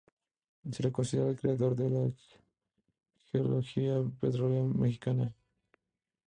[0.71, 2.11] Se le considera creador de la
[3.31, 5.31] geología petrolera mexicana.